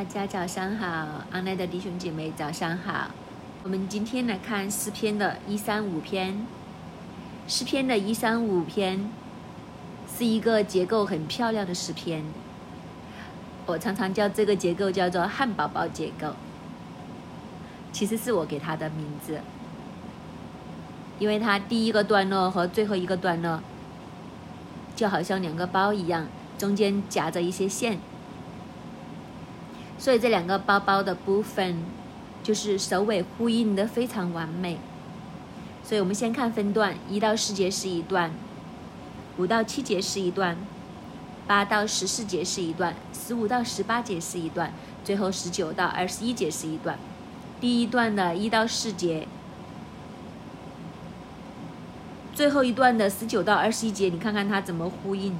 [0.00, 0.86] 大家早上好，
[1.30, 3.10] 安奈的弟兄姐妹早上好。
[3.62, 6.46] 我们今天来看诗篇的一三五篇。
[7.46, 9.10] 诗篇的一三五篇
[10.10, 12.24] 是一个结构很漂亮的诗篇，
[13.66, 16.28] 我常常叫这个结构叫做汉堡包结构。
[17.92, 19.42] 其实是我给它的名字，
[21.18, 23.60] 因为它第一个段落和最后一个段落
[24.96, 26.26] 就好像两个包一样，
[26.56, 27.98] 中间夹着一些线。
[30.00, 31.76] 所以这两个包包的部分，
[32.42, 34.78] 就是首尾呼应的非常完美。
[35.84, 38.30] 所以我们先看分段，一到四节是一段，
[39.36, 40.56] 五到七节是一段，
[41.46, 44.72] 八到十四节是一段，十五到十八节是一段，
[45.04, 46.98] 最后十九到二十一节是一段。
[47.60, 49.28] 第一段的一到四节，
[52.34, 55.36] 最后一段的十九到二十一节，你看看它怎么呼应。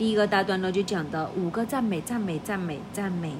[0.00, 3.34] 第一个大段落就讲的五个赞美，赞美，赞美，赞美。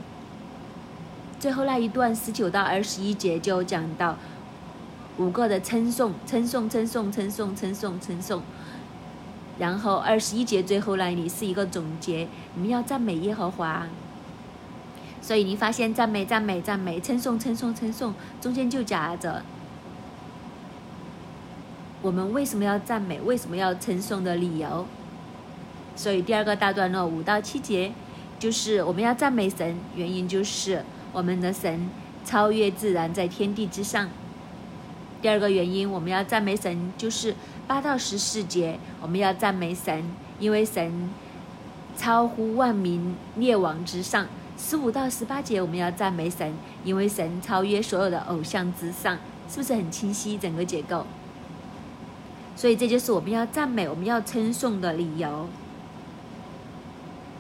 [1.39, 4.19] 最后那一段十九到二十一节就讲到
[5.17, 8.43] 五个的称颂，称颂，称颂，称颂，称颂，称颂。
[9.59, 13.87] 然后二十一节最后那里是一个总结，你们要赞美耶和华。
[15.23, 19.43] 所以你发现赞美，赞美，赞美，称颂，称颂，称颂，中间就夹着
[22.03, 24.85] 我们为什么要赞美，为什么要称颂的理由。
[25.97, 27.93] 所以第二个大段落五到七节，
[28.39, 31.91] 就是我们要赞美神，原因就是我们的神
[32.25, 34.09] 超越自然，在天地之上。
[35.21, 37.35] 第二个原因我们要赞美神，就是
[37.67, 40.05] 八到十四节我们要赞美神，
[40.39, 41.11] 因为神
[41.97, 44.27] 超乎万民列王之上。
[44.57, 46.55] 十五到十八节我们要赞美神，
[46.85, 51.07] 因为神超越所有的偶像之上，是不是很清晰整个结构？
[52.57, 55.49] 所以这就是我们要赞美、我们要称颂的理由。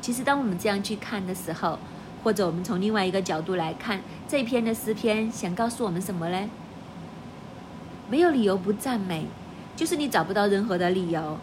[0.01, 1.79] 其实，当我们这样去看的时候，
[2.25, 6.51] 或者我们从另外一个角度来看这一篇的诗篇，想告诉我们什么呢？
[8.09, 9.27] 没有理由不赞美，
[9.77, 11.39] 就是你找不到任何的理由。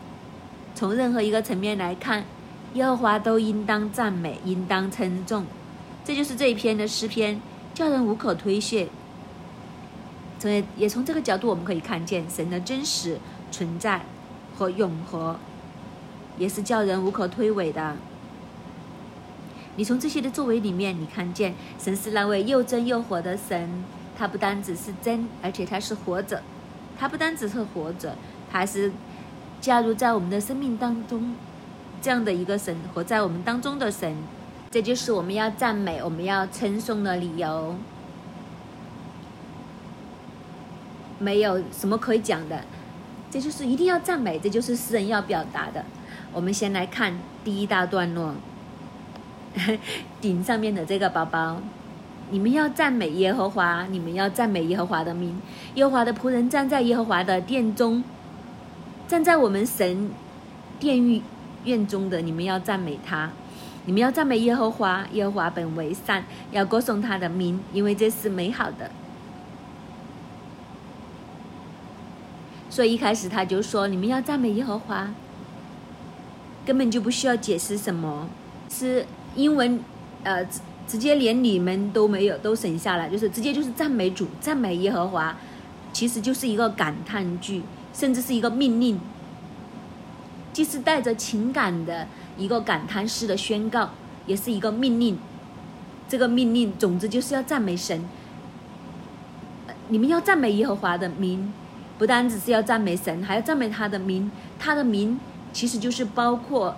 [0.75, 2.25] 从任何一个层面来看，
[2.73, 5.45] 耶和华都应当赞美，应当称颂。
[6.03, 7.39] 这就是这一篇的诗篇，
[7.73, 8.87] 叫人无可推卸。
[10.39, 13.17] 从也从这个角度，我们可以看见神的真实
[13.51, 14.01] 存在
[14.55, 15.39] 和永和，
[16.37, 17.95] 也是叫人无可推诿的。
[19.77, 23.83] 你从这些的作为里面，你看见神是那位又真又活的神。
[24.17, 26.41] 他不单只是真，而且他是活着。
[26.99, 28.15] 他不单只是活着，
[28.51, 28.91] 他还是
[29.61, 31.35] 加入在我们的生命当中
[32.01, 34.15] 这样的一个神，活在我们当中的神。
[34.71, 37.75] 这就是我们要赞美、我们要称颂的理由。
[41.19, 42.63] 没有什么可以讲的，
[43.29, 45.85] 这就是一定要赞美，这就是诗人要表达的。
[46.33, 48.33] 我们先来看第一大段落。
[50.21, 51.61] 顶上面的这个包包，
[52.29, 55.39] 你们要赞美耶和华，你们要赞美耶和华的名。
[55.75, 58.03] 耶和华的仆人站在耶和华的殿中，
[59.07, 60.09] 站在我们神
[60.79, 61.21] 殿狱
[61.65, 63.29] 院中的，你们要赞美他。
[63.85, 68.91] 你们要赞美耶和华，耶和华本为善，要歌颂他的名，因为这是美好的。
[72.69, 75.07] 所以一开始他就说，你们要赞美耶和华，
[76.65, 78.27] 根本就不需要解释什么，
[78.69, 79.05] 是。
[79.35, 79.79] 英文，
[80.23, 85.35] 呃，直直接连你们都没有都省下来，就是直接就是赞美主，赞美耶和华，
[85.91, 87.61] 其实就是一个感叹句，
[87.93, 88.99] 甚至是一个命令，
[90.53, 93.89] 既是带着情感的一个感叹式的宣告，
[94.25, 95.17] 也是一个命令。
[96.09, 98.01] 这个命令总之就是要赞美神，
[99.89, 101.51] 你们要赞美耶和华的名，
[101.97, 105.19] 不单只是要赞美神，还要赞美他的名，他的名
[105.51, 106.77] 其实就是包括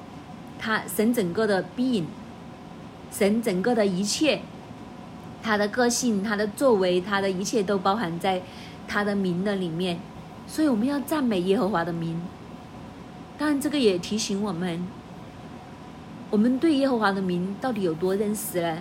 [0.57, 2.05] 他神整个的 being。
[3.11, 4.41] 神整个的一切，
[5.41, 8.41] 他的个性、他的作为、他的一切都包含在
[8.87, 9.99] 他的名的里面，
[10.47, 12.21] 所以我们要赞美耶和华的名。
[13.37, 14.85] 当然，这个也提醒我们，
[16.29, 18.79] 我们对耶和华的名到底有多认识呢？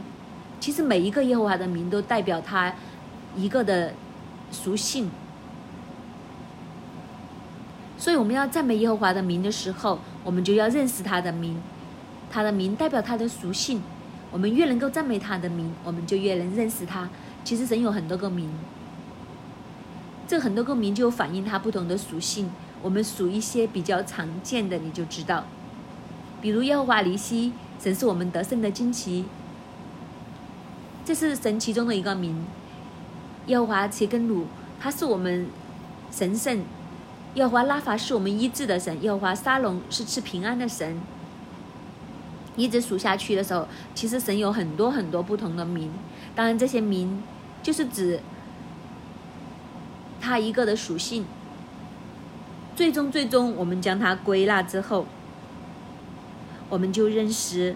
[0.60, 2.74] 其实每一个耶和华的名都代表他
[3.36, 3.94] 一个的
[4.50, 5.08] 属性，
[7.96, 11.62] 所以我们要赞美耶和华的名的时候，我们就要认识他的名，
[12.28, 13.80] 他的名代表他的属性。
[14.30, 17.08] 我们越能够赞美他的名，我们就越能认识他。
[17.44, 18.50] 其实神有很多个名，
[20.26, 22.50] 这很多个名就反映他不同的属性。
[22.82, 25.44] 我们数一些比较常见的，你就知道。
[26.40, 27.52] 比如耶和华尼西，
[27.82, 29.24] 神是我们得胜的旌旗，
[31.04, 32.44] 这是神其中的一个名。
[33.46, 34.46] 耶和华切根鲁，
[34.78, 35.48] 他是我们
[36.12, 36.62] 神圣。
[37.34, 39.02] 耶和华拉法是我们医治的神。
[39.02, 41.00] 耶和华沙龙是赐平安的神。
[42.58, 45.90] 一直数下去的时候，其实神有很多很多不同的名，
[46.34, 47.22] 当然这些名
[47.62, 48.20] 就是指
[50.20, 51.24] 他一个的属性。
[52.76, 55.06] 最终，最终我们将它归纳之后，
[56.68, 57.74] 我们就认识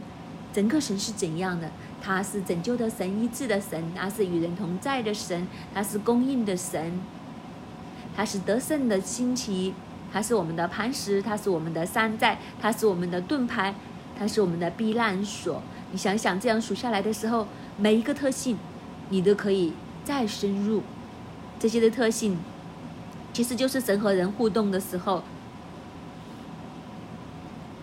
[0.53, 1.71] 整个神是怎样的。
[2.05, 7.01] 他是拯救的神，医治的神，他是与人同在的神，他是供应的神，
[8.17, 9.73] 他是得胜的星期，
[10.13, 13.73] 他是我们的磐石，他是我们的山寨，他是我们的盾牌，
[14.23, 15.61] 他是我们的避难所。
[15.91, 18.57] 你想想，这样数下来的时候，每一个特性，
[19.09, 19.73] 你都可以
[20.05, 20.81] 再深入
[21.59, 22.39] 这些的特性。
[23.33, 25.25] 其实就是神和人互动的时候，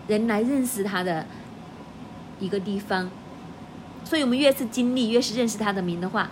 [0.08, 1.26] 人来认识他的
[2.38, 3.10] 一个地方。
[4.02, 6.30] 所以我们越是经历，越是认识他的名的话，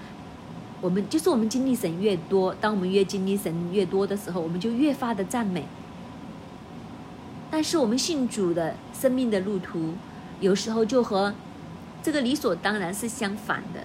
[0.81, 2.55] 我们就是我们经历神越多。
[2.55, 5.67] 当我们越经历神越多的时候，我们就越发的赞美。
[7.51, 9.95] 但是我们信主的生命的路途，
[10.41, 11.35] 有时候就和
[12.03, 13.81] 这个理所当然是相反的。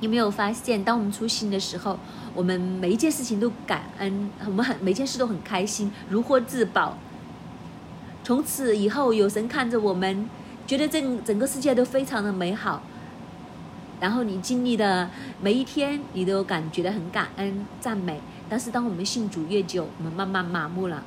[0.00, 1.98] 你没有发现，当我们出行的时候，
[2.34, 6.98] 我们每一件事情都感恩，我们很每件事都很开心，如获至宝。
[8.24, 10.28] 从此以后，有神看着我们，
[10.66, 12.82] 觉得这整个世界都非常的美好。
[14.00, 15.08] 然后你经历的
[15.40, 18.20] 每一天，你都感觉得很感恩、赞美。
[18.48, 21.04] 但是当我们信主越久，我们慢慢麻木了，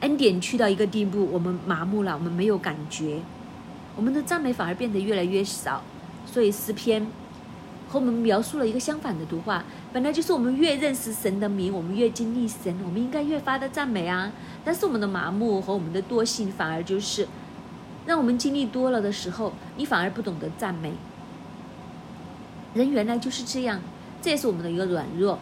[0.00, 3.20] 恩典去到一个地步，我们麻木了，我们没有感觉，
[3.96, 5.82] 我们的赞美反而变得越来越少。
[6.26, 7.06] 所以诗篇
[7.88, 9.64] 和我们描述了一个相反的图画。
[9.92, 14.30] 本来就是我们越认识神的名，我们越经历神，我们应该越发的赞美啊。
[14.64, 17.26] 但是我们的麻木和我们的惰性，反而就是
[18.04, 20.92] 让我们经历多了的时候，你反而不懂得赞美。
[22.74, 23.80] 人原来就是这样，
[24.20, 25.38] 这也是我们的一个软弱。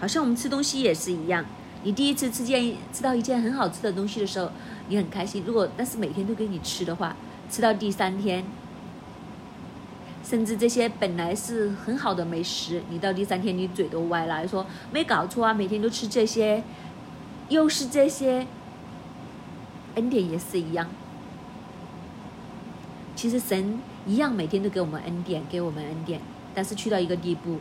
[0.00, 1.44] 好像我们吃东西也是一样，
[1.84, 4.50] 你第一次吃件吃到一件很好吃的东西的时候，
[4.88, 5.44] 你很开心。
[5.46, 7.16] 如果但是每天都给你吃的话，
[7.50, 8.44] 吃到第三天。
[10.24, 16.62] 甚至这些本来是很好的美食，你到第三天你嘴都歪了，说没搞错啊，每天都吃这些，
[17.48, 18.46] 又是这些，
[19.94, 20.86] 恩典也是一样。
[23.16, 26.20] 其实神一样每天都给我们恩典，给我们恩典，
[26.54, 27.58] 但是去到一个地步，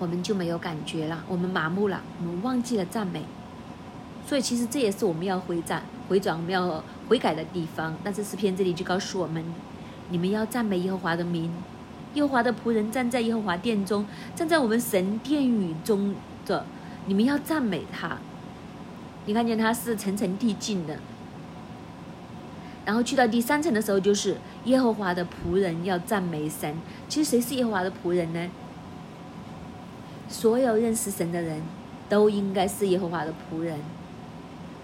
[0.00, 3.22] 我们就没有感觉了，我们麻木了，我们忘记了赞美。
[4.26, 7.94] 所以其实这也是我们要回转、回转、我们要悔改的地方。
[8.02, 9.44] 但是诗篇这里就告诉我们。
[10.12, 11.52] 你们要赞美耶和华的名，
[12.14, 14.04] 耶和华的仆人站在耶和华殿中，
[14.34, 16.66] 站在我们神殿宇中的，
[17.06, 18.18] 你们要赞美他。
[19.26, 20.96] 你看见他是层层递进的，
[22.84, 26.74] 然后去到第三层的时候，就是耶和华的仆人要赞美神。
[27.08, 28.50] 其实谁是耶和华的仆人呢？
[30.30, 31.60] 所有认识神的人
[32.08, 33.78] 都应该是耶和华的仆人。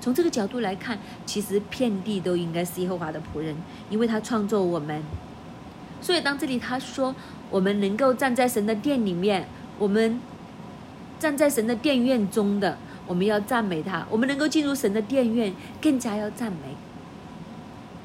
[0.00, 3.56] 从这个角度来看，其实遍地都应该是耶和华的仆人，
[3.88, 5.02] 因为他创造我们。
[6.02, 7.14] 所以当这里他说
[7.50, 9.48] 我们能够站在神的殿里面，
[9.78, 10.20] 我们
[11.18, 12.76] 站在神的殿院中的，
[13.06, 14.06] 我们要赞美他。
[14.10, 16.76] 我们能够进入神的殿院，更加要赞美。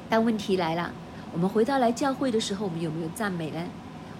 [0.08, 0.92] 但问题来了，
[1.32, 3.60] 我们回到来教会的时候，我们有没有赞美呢？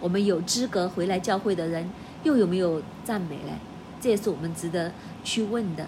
[0.00, 1.88] 我们有资格回来教会的人，
[2.22, 3.52] 又有没有赞美呢？
[4.00, 4.92] 这也是我们值得
[5.22, 5.86] 去问的。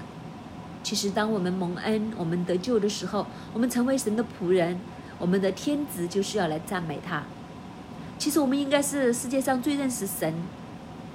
[0.83, 4.79] 其实，当我们蒙恩、我们得救的时候，我们成为神的仆人，
[5.19, 7.25] 我们的天职就是要来赞美他。
[8.19, 10.35] 其实，我们应该是世界上最认识神，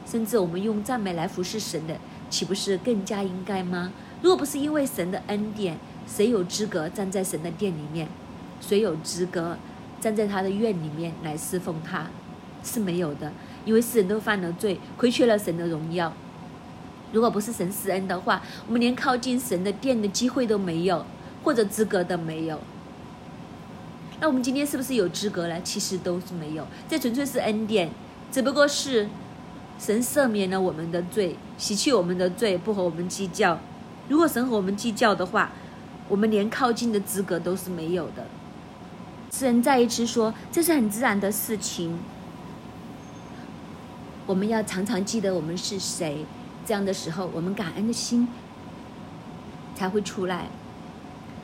[0.05, 1.95] 甚至我们用赞美来服侍神的，
[2.29, 3.91] 岂不是更加应该吗？
[4.21, 5.77] 若不是因为神的恩典，
[6.07, 8.07] 谁有资格站在神的殿里面？
[8.59, 9.57] 谁有资格
[10.01, 12.07] 站在他的院里面来侍奉他？
[12.61, 13.31] 是没有的，
[13.65, 16.13] 因为世人都犯了罪，亏缺了神的荣耀。
[17.11, 21.05] 如果不是神施恩的话，我们连靠近神的殿的机会都没有，
[21.43, 22.59] 或者资格都没有。
[24.21, 25.61] 那我们今天是不是有资格了？
[25.61, 27.89] 其实都是没有，这纯粹是恩典，
[28.31, 29.07] 只不过是
[29.79, 33.59] 神赦免了我们的罪，洗去我们的罪，不和我们计较。
[34.07, 35.51] 如果神和我们计较的话，
[36.09, 38.27] 我们连靠近的资格都是没有的。
[39.31, 41.97] 诗人再一次说，这是很自然的事情。
[44.29, 46.23] 我们要常常记得我们是谁。
[46.63, 48.27] 这样的时候，我们感恩的心
[49.73, 50.45] 才会出来。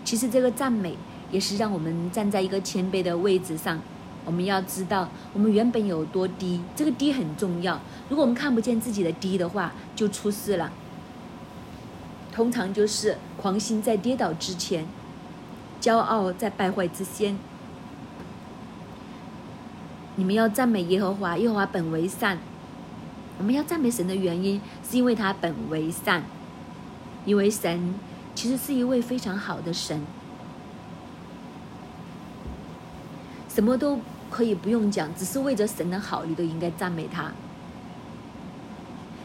[0.04, 0.96] 其实，这个赞美
[1.32, 3.82] 也是让我们站在一个谦卑的位置上。
[4.24, 7.82] 我们要知道，我们原本有多低，这个低很重要。
[8.08, 10.72] 如果我们看不见自己的低的话，就出事了。
[12.32, 14.86] 通常就是狂心在跌倒之前，
[15.82, 17.36] 骄傲在败坏之先。
[20.18, 22.38] 你们要赞美耶和华，耶和华本为善。
[23.38, 26.24] 我们要赞美神的原因，是因为他本为善，
[27.26, 27.96] 因为神
[28.34, 30.02] 其实是一位非常好的神。
[33.50, 34.00] 什么都
[34.30, 37.32] 可以不用讲，只是为着神的好，你都应该赞美他。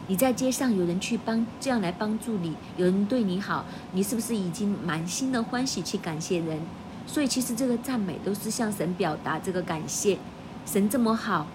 [0.07, 6.59] 你在街上有人去帮这样来帮助你，有人对你好，你是不是已经满心的欢喜去感谢人？
[7.07, 10.17] 所以其实这个赞美都是向神表达这个感谢，
[10.65, 11.47] 神这么好，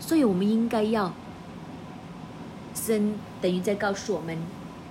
[0.00, 1.12] 所以我们应该要，
[2.84, 4.36] 神等于在告诉我们，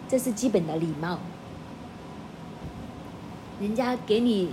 [0.10, 1.20] 这是基本的礼貌。
[3.60, 4.50] 人家给你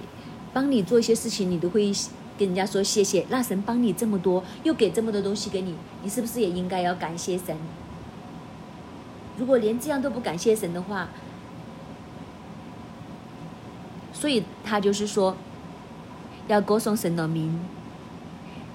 [0.53, 1.91] 帮你做一些事情，你都会
[2.39, 3.25] 跟人家说谢谢。
[3.31, 7.57] 那神帮你这么多，又给这么多东西给你，你是不是也应该要感谢神？
[9.39, 11.09] 如果连这样都不感谢神的话，
[14.13, 15.35] 所以他就是说，
[16.47, 17.59] 要歌颂神的名，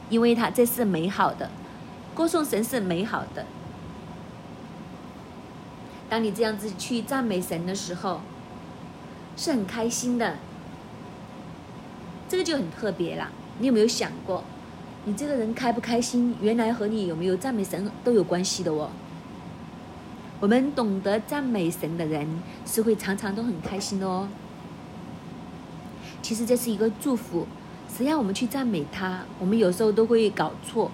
[0.10, 1.51] 因为他这是美好的，
[2.15, 3.45] 歌颂神是美好的。
[6.09, 8.21] 当你这样子去赞美神的时候，
[9.35, 10.38] 是很开心的，
[12.29, 13.29] 这个就很特别了。
[13.59, 14.43] 你有没有想过，
[15.05, 18.89] 你这个人开不开心，原来和你有没有赞美神都有关系的哦。
[20.39, 22.27] 我们懂得赞美神的人，
[22.65, 24.27] 是会常常都很开心的哦。
[26.21, 27.47] 其实这是一个祝福，
[27.97, 30.91] 只要我们去赞美他，我们有时候都会搞错。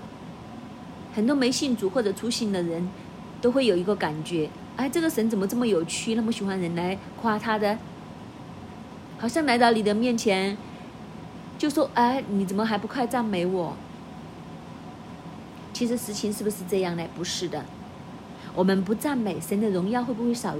[1.13, 2.87] 很多没信主或者出信的人，
[3.41, 7.77] 都会有一个感觉：哎，这个神怎么这么有趣，那么喜欢人来夸他的？
[9.19, 10.57] 好像来到你的面前，
[11.57, 13.75] 就说：哎，你怎么还不快赞美我？
[15.73, 17.03] 其实实情是不是这样呢？
[17.15, 17.63] 不是的。
[18.55, 20.55] 我们不赞美神的荣耀会不会少？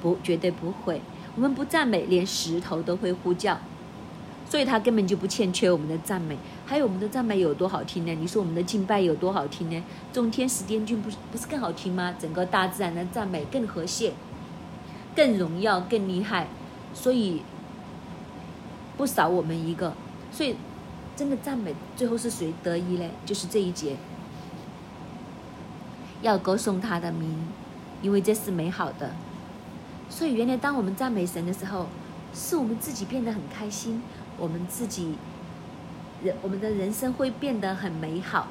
[0.00, 1.00] 不，绝对不会。
[1.34, 3.58] 我们不赞美，连石头都会呼叫，
[4.48, 6.38] 所以他根本就不欠缺我们的赞美。
[6.64, 8.14] 还有我们的赞美有多好听呢？
[8.14, 9.82] 你说我们的敬拜有多好听呢？
[10.12, 12.14] 众天使天君不是不是更好听吗？
[12.18, 14.12] 整个大自然的赞美更和谐、
[15.14, 16.48] 更荣耀、更厉害，
[16.94, 17.42] 所以
[18.96, 19.92] 不少我们一个。
[20.32, 20.56] 所以
[21.16, 23.08] 真的赞美最后是谁得意呢？
[23.24, 23.96] 就是这一节。
[26.22, 27.36] 要歌颂他的名，
[28.02, 29.10] 因为这是美好的。
[30.08, 31.86] 所以，原来当我们赞美神的时候，
[32.32, 34.02] 是我们自己变得很开心，
[34.38, 35.14] 我们自己
[36.22, 38.48] 人我们的人生会变得很美好。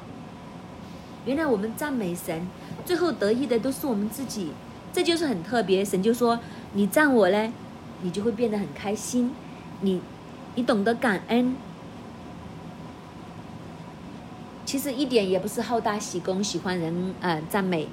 [1.24, 2.46] 原来我们赞美神，
[2.84, 4.52] 最后得意的都是我们自己，
[4.92, 5.84] 这就是很特别。
[5.84, 6.38] 神就说
[6.74, 7.50] ：“你赞我嘞，
[8.02, 9.32] 你就会变得很开心。
[9.80, 10.00] 你，
[10.54, 11.56] 你懂得感恩。”
[14.64, 17.88] 其实一点也不是好大喜功，喜欢人呃赞美，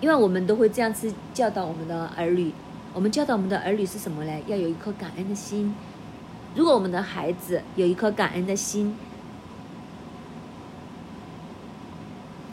[0.00, 2.52] 因为我们都会这样子教导我们的儿女。
[2.92, 4.40] 我们教导我们的儿女是什么呢？
[4.46, 5.74] 要有一颗感恩的心。
[6.56, 8.96] 如果我们的孩子有一颗感恩的心，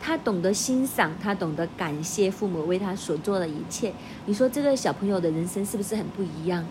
[0.02, 3.94] 他懂得欣赏，他懂得感谢父母为他所做的一切。
[4.26, 6.66] 你说这个小朋友的人生是不是很不一样？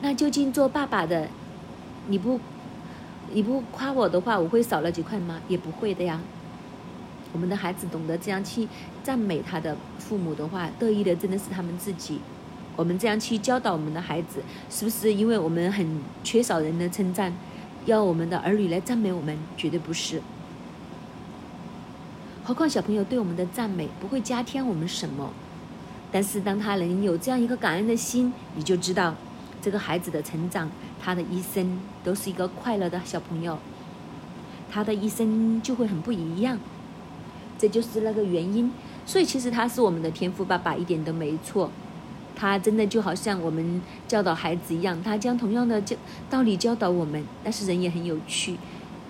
[0.00, 1.28] 那究竟做爸爸的，
[2.08, 2.40] 你不？
[3.34, 5.40] 你不夸我的话，我会少了几块吗？
[5.46, 6.20] 也不会的呀。
[7.32, 8.68] 我们的孩子懂得这样去
[9.04, 12.20] 赞美他的父母的话，得意的真的是他们自己。
[12.74, 15.86] 我们这样去教导我们的孩子，是不是因为我们很
[16.24, 17.32] 缺少人的称赞，
[17.86, 19.36] 要我们的儿女来赞美我们？
[19.56, 20.22] 绝对不是。
[22.44, 25.30] 何况小朋友对我们的赞美不会加添我们什么，
[26.10, 29.14] 但是当他能有这样一个感恩的心，你就知道
[29.60, 30.70] 这个孩子的成长。
[31.04, 33.58] 他的一生都是一个快乐的小朋友，
[34.70, 36.58] 他的一生就会很不一样，
[37.58, 38.72] 这就是那个原因。
[39.04, 41.68] 所以其实他是我们的天赋爸爸，一点都没错。
[42.34, 45.96] 他真的就好像我们教导孩子一样，他将同样的教
[46.28, 47.24] 道理教导我们。
[47.44, 48.56] 但是人也很有趣，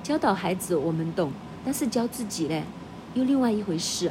[0.02, 1.32] 教导孩子我们懂，
[1.64, 2.64] 但是教自己嘞，
[3.14, 4.10] 又另外一回事。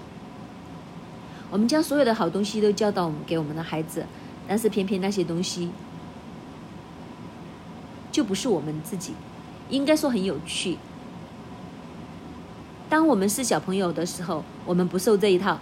[1.49, 4.05] 我们将所有的好东西都教导给我们的孩子，
[4.47, 5.69] 但是偏偏那些东西。
[8.11, 9.13] 就不是我们自己，
[9.69, 10.77] 应该说很有趣。
[12.89, 15.57] 当我们是小朋友的时候，我们不受这一套；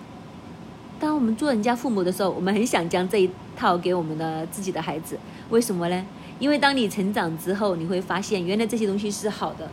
[1.00, 5.18] 当我们做人家父母的时候，我们很想将这一套给我们的自己的孩子。
[5.50, 6.06] 为什么呢？
[6.40, 9.70] 因为当你成长之后，你会发现原来这些东西是好的。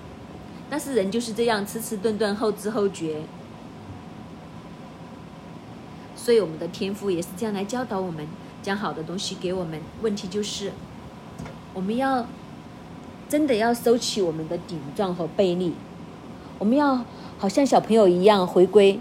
[0.71, 3.23] 但是人就是这样，迟迟钝钝，后知后觉。
[6.15, 8.27] 所以我们的天赋也是这样来教导我们，
[8.63, 9.81] 将好的东西给我们。
[10.03, 10.73] 问题就是，
[11.75, 12.27] 我们要。
[13.29, 15.75] 真的要收起我们的顶撞和背力，
[16.61, 17.05] 我们要
[17.39, 19.01] 好像小朋友一样回归。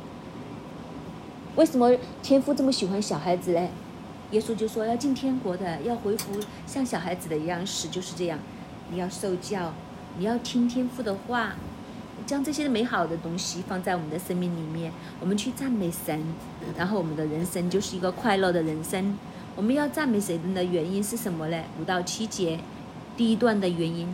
[1.55, 1.89] 为什么
[2.21, 3.69] 天父这么喜欢小孩子嘞？
[4.31, 6.33] 耶稣就说要进天国的，要恢复
[6.67, 8.37] 像小孩子的一样使，就是这样。
[8.91, 9.71] 你要受教，
[10.17, 11.53] 你要听天父的话，
[12.25, 16.21] 将这些美好的东西放在我们的生命里面，我们去赞美神，
[16.77, 19.17] 然后我们的人生就是一个快乐的人生。
[19.55, 21.63] 我们要赞美神的原因是什么呢？
[21.79, 22.59] 五到七节。
[23.15, 24.13] 第一段的原因，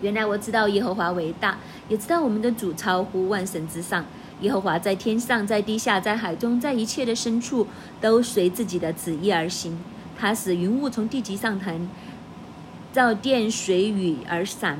[0.00, 4.04] 原来我知道耶和华伟大，也知道我们的主超乎万神之上。
[4.44, 7.66] 耶和华在天上，在地下，在海中，在一切的深处，
[7.98, 9.78] 都随自己的旨意而行。
[10.18, 11.88] 他使云雾从地极上腾，
[12.92, 14.78] 造电水雨而散，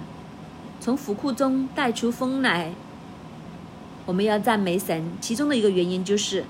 [0.81, 2.73] 从府库中带出风来。
[4.05, 6.45] 我们要赞美神，其中的一个原因就是，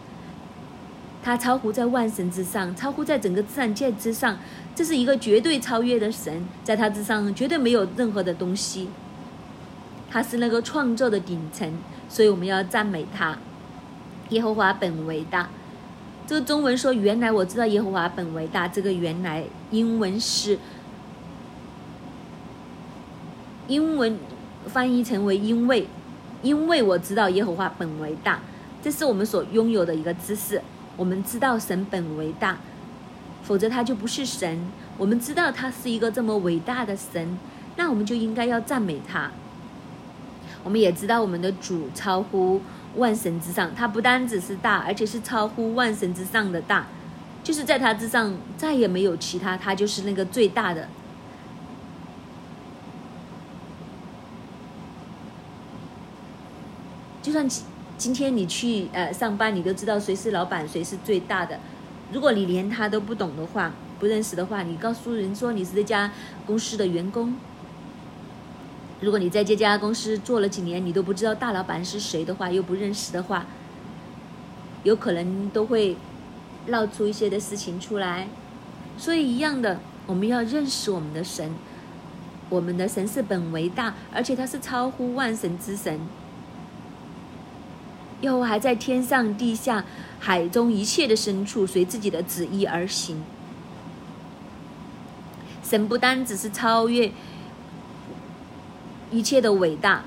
[1.22, 4.36] 他超乎在万神之上，超乎在整个自然界之上。
[4.74, 8.88] 这是一个绝对超越的神，在他之上绝对没有任何的东西。
[10.10, 11.72] 他是那个创造的顶层，
[12.08, 13.36] 所以我们要赞美他。
[14.30, 15.48] 耶和华本为大。
[16.26, 20.58] 这个中文说原来我知道耶和华本为大，这个原来英文是
[23.68, 24.18] 英文
[24.66, 25.86] 翻译成为因为，
[26.42, 28.40] 因为我知道耶和华本为大，
[28.82, 30.62] 这是我们所拥有的一个知识。
[30.96, 32.56] 我们知道神本为大。
[33.42, 34.66] 否则他就不是神。
[34.96, 37.38] 我们知道他是一个这么伟大的神，
[37.76, 39.30] 那我们就应该要赞美他。
[40.64, 42.60] 我们也知道我们的主超乎
[42.96, 46.86] 万神之上，他不单只是大，而且是超乎万神之上的大，
[47.44, 50.88] 就是在他之上再也没有其他，他就是那个最大的。
[57.20, 57.64] 就算今
[57.96, 61.60] 今天你去呃上班，你都知道谁是老板，谁是最大的。
[62.12, 66.10] 如果你连他都不懂的话，不认识的话，你告诉人说你是这家
[66.46, 67.34] 公司的员工。
[69.04, 73.44] 如果你在这家公司做了几年，你都不知道大老板是谁的话，又不认识的话，
[74.82, 75.94] 有可能都会
[76.68, 78.28] 闹出一些的事情出来。
[78.96, 81.52] 所以一样的，我们要认识我们的神，
[82.48, 86.00] 我们的神是本为大，而且他是超乎万神之神。
[88.22, 89.84] 又还在天上、地下、
[90.18, 93.22] 海中一切的深处，随自己的旨意而行。
[95.62, 97.10] 神不单只是超越
[99.14, 100.02] 一切的伟大，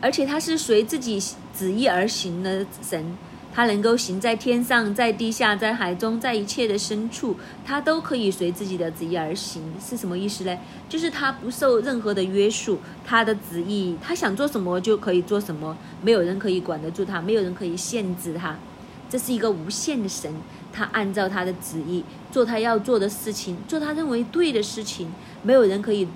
[0.00, 1.22] 而且他是随自己
[1.56, 3.16] 旨意而行的神。
[3.54, 10.58] 他能够行在天上，在地下，在海中，在一切的深处，他都可以随自己的旨意而行，是什么意思呢？
[10.88, 18.56] 就是他不受任何的约束，他的旨意，他想做什么就可以做什么，没有人可以管得住他，没有人可以限制他。
[19.10, 20.34] 这是一个无限的神，
[20.72, 26.08] 他按照他的旨意做他要做的事情，做他认为对的事情，没有人可以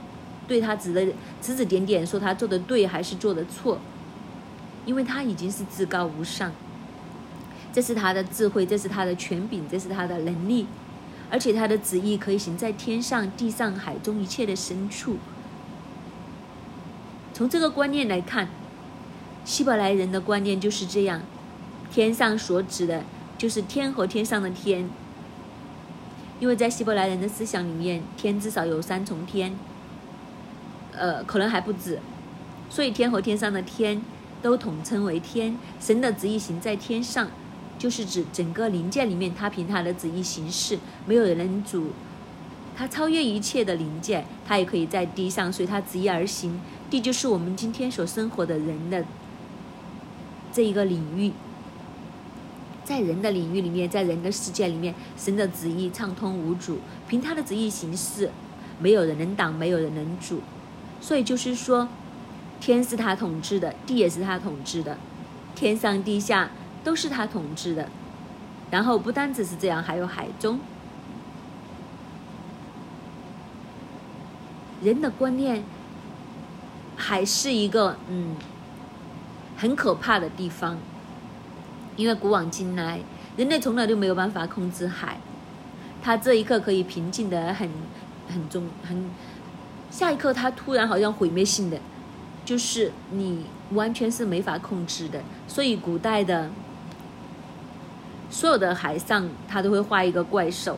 [0.47, 1.07] 对他指的
[1.43, 3.79] 指指点点，说他做的对还是做的错，
[4.85, 6.53] 因为他已经是至高无上。
[7.73, 10.67] 这是他的智慧，这是他的权柄，这是他的能力，
[11.31, 15.17] 而且他的旨意可以行在天上、地上、海中一切的深处。
[17.35, 18.49] 从这个观念来看，
[19.45, 21.21] 希伯来人的观念就是这样：
[21.93, 23.03] 天上所指的，
[23.37, 24.89] 就是天和天上的天。
[26.41, 29.55] 因为在希伯来人的思想里面，天至少有三重天，
[30.97, 32.01] 呃，可能还不止，
[32.69, 34.03] 所以天和天上的天
[34.43, 35.57] 都统称为天。
[35.79, 37.29] 神的旨意行在天上。
[37.79, 41.91] 就是指整个灵界里面，他凭他的旨意行事，没有人能阻。
[42.75, 46.59] 他超越一切的灵界，他也可以在地上随他旨意而行。
[46.89, 49.05] 地就是我们今天所生活的人的
[50.51, 51.33] 这一个领域，
[52.83, 58.31] 在人的领域里面，在人的世界里面，神的旨意畅通无阻，凭他的旨意行事，
[58.81, 60.41] 没有人能挡，没有人能阻。
[61.01, 61.89] 所以就是说，
[62.61, 64.99] 天是他统治的，地也是他统治的，
[65.55, 66.51] 天上地下。
[66.85, 67.89] 都是他统治的，
[68.71, 70.61] 然后不单只是这样，还有海中。
[74.81, 75.65] 人的观念
[76.97, 78.37] 还是一个嗯
[79.57, 80.79] 很可怕的地方，
[81.97, 83.01] 因为古往今来，
[83.37, 85.19] 人类从来都没有办法控制海，
[86.01, 87.69] 他这一刻可以平静的很
[88.29, 89.11] 很重很，
[89.91, 91.79] 下一刻他突然好像毁灭性的，
[92.45, 96.51] 就是你完全是没法控制的，所以古代的。
[98.29, 100.77] 所有的海上，他都会画一个怪兽，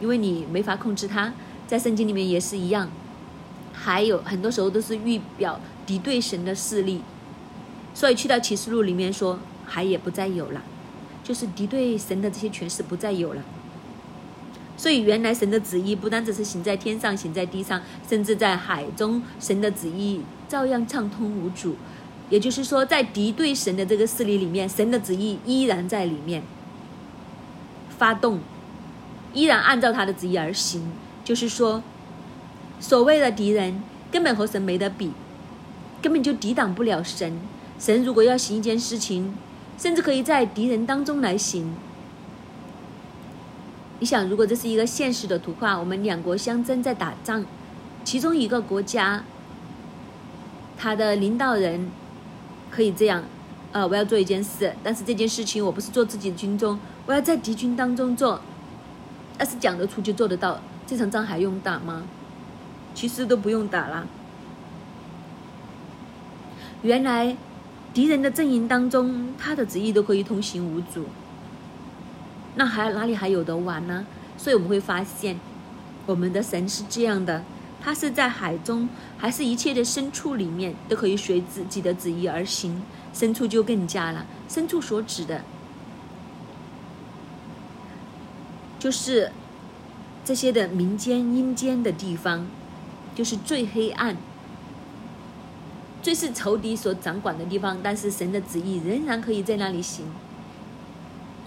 [0.00, 1.32] 因为你没法控制它。
[1.66, 2.90] 在圣经里面也是一样，
[3.72, 7.00] 还有很多时候都是预表敌对神的势力。
[7.94, 10.60] 所以去到启示录里面说，海也不再有了，
[11.22, 13.42] 就是敌对神的这些权势不再有了。
[14.76, 21.76] 所以原来神的旨意不单只是行在天上，行在地上，甚至在海中，神的旨意照样畅通无阻。
[22.30, 26.42] 也就是说，在敌对神的这个势力里面，神的旨意依然在里面。
[27.98, 28.40] 发动，
[29.34, 30.90] 依然按照他的旨意而行。
[31.22, 31.82] 就是说，
[32.80, 35.12] 所谓的敌人根本和神没得比，
[36.00, 37.38] 根本就抵挡不了神。
[37.78, 39.34] 神如果要行一件事情，
[39.78, 41.74] 甚至可以在敌人当中来行。
[44.02, 47.44] 你想，如果这是一个现实的图画，我们两国相争在打仗，
[48.02, 49.22] 其中一个国家
[50.76, 51.88] 他的领导人
[52.68, 53.22] 可以这样，
[53.70, 58.40] 呃，我要做一件事，但是这件事情我不是做自己的军中，我要在敌军当中做，
[59.38, 62.02] 要是讲得出就做得到，这场仗还用打吗？
[62.96, 64.08] 其实都不用打了。
[66.82, 67.36] 原来
[67.94, 71.04] 敌人的阵营当中，他的旨意都可以通行无阻，
[72.54, 74.06] 那还哪里还有的玩呢？
[74.36, 75.38] 所以我们会发现，
[76.06, 77.42] 我们的神是这样的。
[77.84, 78.88] 他是在海中，
[79.18, 82.82] 还是一切的深处里面，都可以随自己的旨意而行。
[83.12, 84.24] 深处就更加了。
[84.48, 85.42] 深处所指的，
[88.78, 89.32] 就是
[90.24, 92.46] 这些的民间阴间的地方，
[93.14, 94.16] 就是最黑暗、
[96.00, 97.78] 最是仇敌所掌管的地方。
[97.82, 100.06] 但是神的旨意仍然可以在那里行。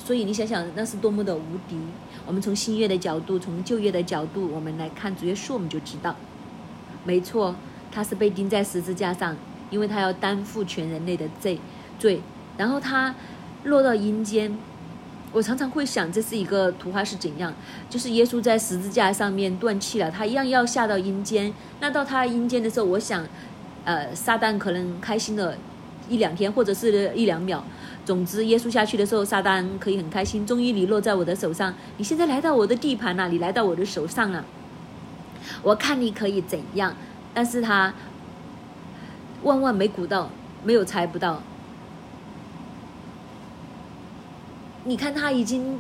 [0.06, 1.76] 所以你想想，那是多么的无敌。
[2.28, 6.16] 我们从新约的角度，从旧约的角度，我们来看主耶稣，我们就知道，
[7.04, 7.56] 没错，
[7.92, 9.36] 他是被钉在十字架上，
[9.72, 11.60] 因为他要担负全人类的罪
[11.98, 12.22] 罪。
[12.56, 13.16] 然后他
[13.64, 14.56] 落到阴间，
[15.34, 17.52] 我常常会想，这是一个图画是怎样？
[17.90, 21.52] 就是耶稣在十字架上面断气了，他一样要下到阴间。
[21.80, 23.26] 那到他阴间的时候，我想，
[23.84, 25.58] 呃，撒旦可能开心了
[26.08, 27.64] 一两天，或者是一两秒。
[28.06, 30.46] 总之，耶稣下去的时候，撒旦可以很开心。
[30.46, 34.46] 终于你落在我的手上，你现在来到我的地盘了，你来到我的手上了。
[35.64, 36.96] 我看你可以怎样？
[37.34, 37.94] 但是他
[39.44, 40.30] 万万没估到，
[40.64, 41.42] 没有猜不到。
[44.84, 45.80] 你看他已经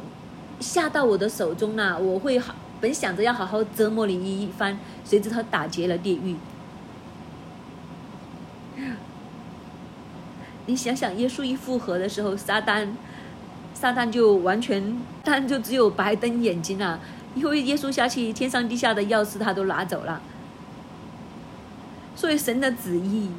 [0.59, 6.35] 下到我的手中了，我会好本想着要好好折磨你一番，谁知他打劫了地狱。
[10.67, 12.87] 你想想，耶稣一复活的时候，撒旦，
[13.73, 16.99] 撒旦就完全，但就只有白瞪眼睛了，
[17.35, 20.21] 因为耶稣下去，天上地下的钥匙他都拿走了。
[22.15, 23.29] 所以神的旨意，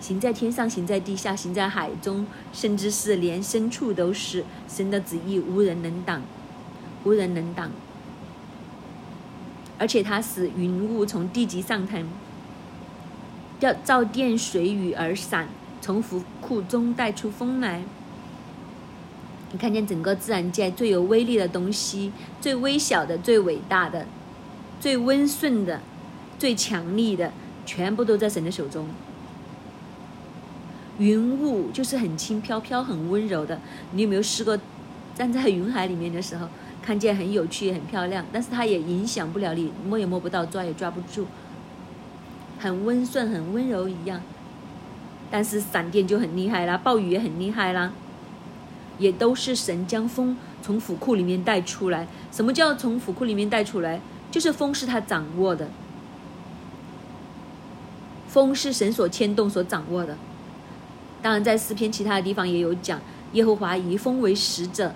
[0.00, 6.22] 行在天上，行在地下，行在海中，甚至是连深处都是神的旨意，无人能挡，
[7.04, 7.70] 无人能挡。
[9.78, 12.06] 而且他使云雾从地极上腾，
[13.60, 15.48] 要照电随雨而散。
[15.80, 17.82] 从府库中带出风来，
[19.52, 24.06] 你看见整个自然界最有威力的东西，最微小的、最伟大的、
[24.78, 25.80] 最温顺的、
[26.38, 27.32] 最强力的，
[27.64, 28.86] 全部都在神的手中。
[30.98, 33.58] 云雾就是很轻飘飘、很温柔的。
[33.92, 34.58] 你有没有试过
[35.14, 36.46] 站在云海里面的时候，
[36.82, 41.26] 看见很有趣、很漂亮，但是它也影响不了你，摸也摸不到，抓也抓不住，
[42.58, 44.20] 很温顺、很温柔一样。
[45.30, 47.92] 但是闪电就很厉害啦，暴雨也很厉害啦，
[48.98, 52.06] 也都是神将风从府库里面带出来。
[52.32, 54.00] 什么叫从府库里面带出来？
[54.30, 55.68] 就是风是他掌握的，
[58.28, 60.16] 风是神所牵动、所掌握的。
[61.20, 63.00] 当然，在诗篇其他的地方也有讲，
[63.32, 64.92] 耶和华以风为使者，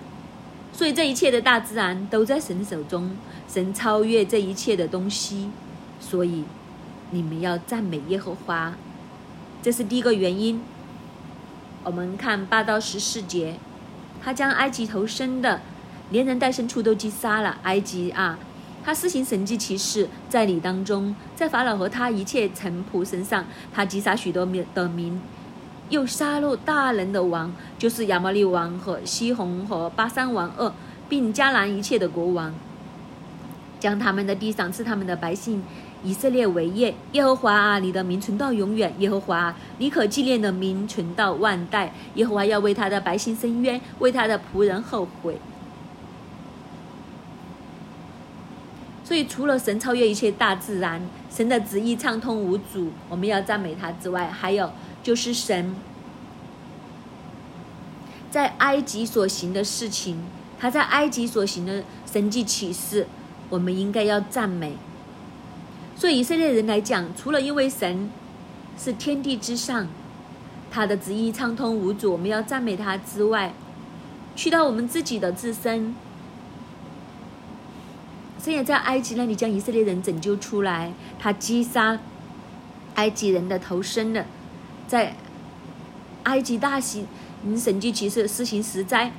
[0.71, 3.15] 所以这一切的大自然都在神手中，
[3.47, 5.49] 神超越这一切的东西，
[5.99, 6.45] 所以
[7.11, 8.73] 你们要赞美耶和华。
[9.65, 10.61] 这是第一个原因。
[11.83, 13.55] 我们看八到十四节，
[14.23, 15.59] 他将埃及投生的，
[16.11, 17.57] 连人带牲畜都击杀了。
[17.63, 18.37] 埃及啊，
[18.83, 25.19] 他施行神迹奇事在你当中，在法老和他一切臣仆身上，他击杀许多民的民，
[25.89, 30.71] 又杀戮大人的王，就是亚摩利王和西宏和巴山王二，
[31.09, 32.53] 并迦南一切的国王，
[33.79, 35.63] 将他们的地赏赐他们的百姓。
[36.05, 38.93] 以色列为业，耶和华啊，你的名存到永远。
[38.99, 41.91] 耶和华，啊你可纪念的名存到万代。
[42.13, 45.39] 耶和华要为他的百姓伸冤，为他的仆人后悔。
[49.03, 55.75] 所以，除了神超越一切大自然，神的旨意畅通无阻，我们要赞美他之外，还有就是神
[58.29, 60.23] 在埃及所行的事情，
[60.59, 63.07] 他在埃及所行的神迹启示，
[63.49, 64.75] 我们应该要赞美。
[65.95, 68.09] 所以以色列人来讲，除了因为神
[68.77, 69.87] 是天地之上，
[70.69, 73.53] 他的旨意畅通无阻，我们要赞美他之外，
[74.35, 75.95] 去到我们自己的自身，
[78.43, 81.97] 神也在埃及那里将以色列人拯救出来，他击杀
[82.95, 84.25] 埃及人的头生的，
[84.87, 85.15] 在
[86.23, 87.07] 埃及大行
[87.57, 89.13] 神迹奇事，施行十灾。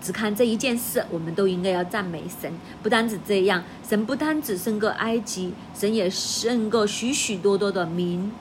[0.00, 2.52] 只看这一件事，我们都应该要赞美神。
[2.82, 8.32] 不单止这样，神不单只胜过埃及，神也胜过许许多多的民，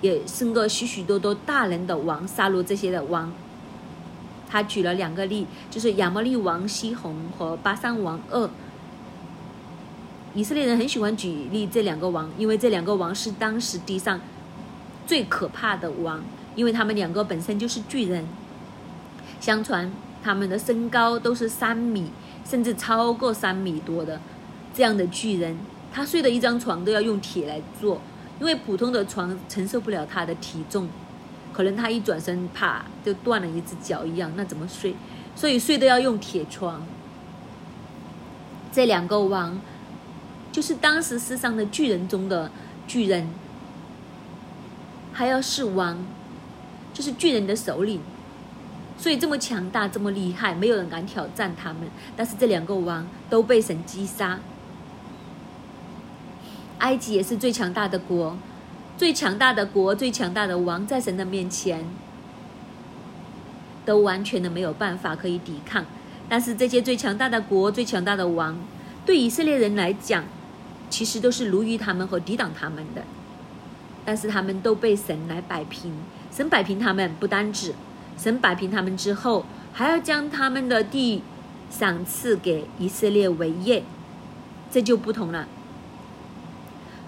[0.00, 3.32] 也胜过许许多多大人的王，杀戮这些的王。
[4.48, 8.50] 他举了两个例，就是亚摩利王西宏和巴山王二。
[10.34, 14.20] 以色列人很喜欢举例这两个王，因为这两个王是当时地上
[15.06, 16.22] 最可怕的王，
[16.54, 18.26] 因为他们两个本身就是巨人。
[19.40, 19.90] 相传
[20.22, 22.10] 他们的身高都是三米，
[22.48, 24.20] 甚至超过三米多的
[24.72, 25.58] 这样的巨人，
[25.92, 28.00] 他睡的一张床都要用铁来做，
[28.38, 30.88] 因为普通的床承受不了他的体重，
[31.52, 34.94] 可能他一转身，啪就断了一只脚一样，那怎么睡？
[35.34, 36.82] 所以睡都要用铁床。
[38.70, 39.60] 这两个王，
[40.50, 42.50] 就是当时世上的巨人中的
[42.86, 43.28] 巨人，
[45.12, 45.98] 还要是王，
[46.94, 48.00] 就是巨人的首领。
[49.02, 51.82] 所以这么强大，这么厉害，没有人敢挑战他们。
[52.16, 54.38] 但是这两个王都被神击杀。
[56.78, 58.38] 埃及也是最强大的国，
[58.96, 61.84] 最强大的国，最强大的王，在神的面前，
[63.84, 65.84] 都完全的没有办法可以抵抗。
[66.28, 68.56] 但是这些最强大的国、最强大的王，
[69.04, 70.22] 对以色列人来讲，
[70.88, 73.02] 其实都是奴役他们和抵挡他们的。
[74.04, 75.92] 但是他们都被神来摆平，
[76.30, 77.74] 神摆平他们，不单止
[78.16, 81.22] 神摆平他们之后，还要将他们的地
[81.70, 83.82] 赏赐给以色列为业，
[84.70, 85.48] 这就不同了。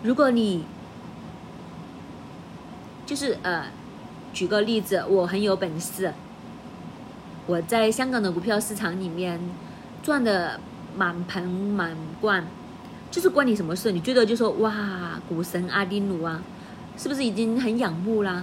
[0.03, 0.65] 如果你
[3.07, 3.67] 就是呃，
[4.33, 6.13] 举个例子，我很有本事。
[7.47, 9.39] 我在香港的股票市场里面
[10.03, 10.59] 赚的
[10.97, 12.45] 满盆满罐，
[13.11, 13.93] 就是关你什么事？
[13.93, 16.43] 你最多就说哇，股神阿丁努啊，
[16.97, 18.43] 是不是已经很仰慕啦？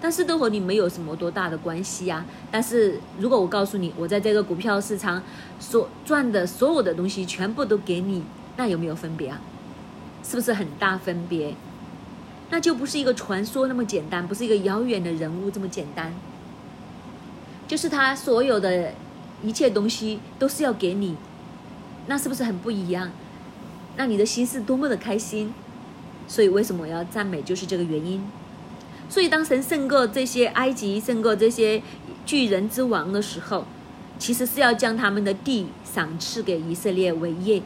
[0.00, 2.24] 但是都和你没有什么多大的关系呀。
[2.50, 5.22] 但是如果我告诉你，我在这个股票市场
[5.58, 8.22] 所赚的所有的东西全部都给你，
[8.56, 9.40] 那有没有分别啊？
[10.22, 11.54] 是不是很大分别？
[12.50, 16.12] 那就不是一个传说那么简单，不是一个遥远的人物这么简单。
[17.66, 18.92] 就是他所有的
[19.42, 21.16] 一切东西都是要给你，
[22.06, 23.10] 那是不是很不一样？
[23.96, 25.52] 那你的心是多么的开心？
[26.28, 27.42] 所以为什么我要赞美？
[27.42, 28.22] 就是这个原因。
[29.08, 31.82] 所以当神胜过这些埃及、胜过这些
[32.24, 33.64] 巨人之王的时候，
[34.18, 37.62] 其实是要将他们的地赏赐给以色列为业。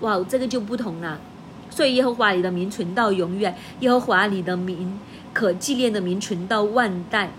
[0.00, 1.20] 哇，这个就不同了。
[1.70, 4.98] 所以耶和华你的名存到永远，耶和华你的名
[5.32, 7.30] 可纪念的名存到万代。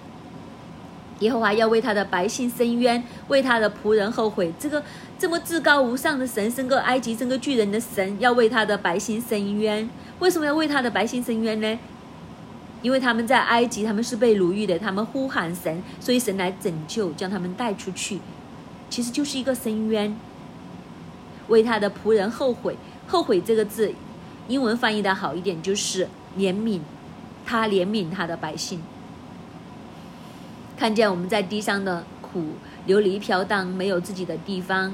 [1.20, 4.52] 耶和华要为他的百姓伸冤，为他的仆人后悔。
[4.60, 4.84] 这个
[5.20, 9.90] 这么至高无上的神，生个埃及，生个巨人的神，要为他的百姓伸冤。
[10.20, 11.80] 为什么要为他的百姓伸冤呢？
[12.84, 18.20] 因为他们在埃及，他们是被奴役的，他们呼喊神，所以神来拯救，将他们带出去。
[18.90, 20.16] 其实就是一个深渊。
[21.48, 23.94] 为他的仆人后悔，后悔这个字，
[24.48, 26.82] 英文翻译的好一点就是怜悯，
[27.46, 28.82] 他怜悯他的百姓。
[30.78, 32.52] 看见我们在地上的苦，
[32.86, 34.94] 流离飘荡，没有自己的地方。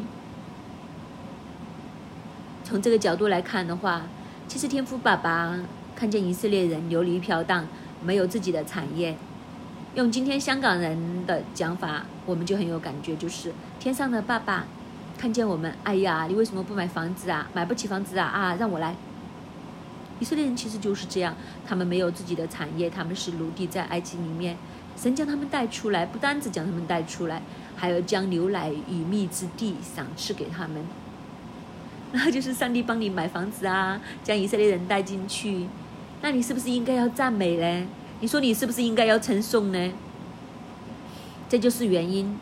[2.63, 4.03] 从这个角度来看的话，
[4.47, 5.57] 其实天父爸爸
[5.99, 7.67] 看见以色列人流离飘荡。
[8.01, 9.17] 没有自己的产业，
[9.93, 14.65] 用今天香港人的讲法，我们就很有感觉，就是天上的爸爸
[15.17, 17.49] 看见我们，哎呀，你为什么不买房子啊？
[17.53, 18.25] 买不起房子啊？
[18.25, 18.95] 啊，让我来。
[20.21, 21.35] 以色列人其实就是这样，
[21.67, 24.55] 他们没有自己的产业，他们是奴隶在埃及里面，
[24.95, 27.41] 神将他们带出来，不单只将他们带出来，
[27.75, 30.85] 还要将牛奶与蜜之地赏赐给他们，
[32.13, 35.67] 那就是上帝帮你买房子啊，将以色列人带进去。
[36.21, 37.87] 那你是不是应该要赞美呢？
[38.19, 39.91] 你说你是不是应该要称颂呢？
[41.47, 42.37] 这就是原因。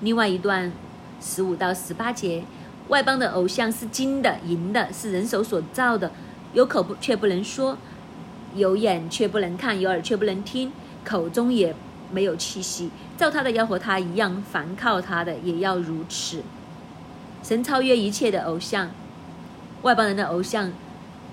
[0.00, 0.72] 另外一段
[1.20, 2.44] 十五到十八节，
[2.88, 6.12] 外邦的偶像是金的、银的，是人手所造的，
[6.52, 7.76] 有口不却不能说，
[8.54, 10.72] 有眼却不能看，有耳却不能听，
[11.04, 11.74] 口中也
[12.12, 12.90] 没有气息。
[13.16, 16.42] 造他的要和他一样，凡靠他的也要如此。
[17.42, 18.90] 神超越一切的偶像，
[19.82, 20.72] 外邦人的偶像。